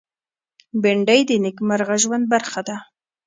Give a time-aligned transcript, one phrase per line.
[0.81, 2.77] بېنډۍ د نېکمرغه ژوند برخه ده